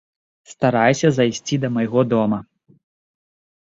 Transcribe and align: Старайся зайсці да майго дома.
Старайся 0.53 1.07
зайсці 1.19 1.61
да 1.67 1.73
майго 1.79 2.07
дома. 2.17 2.45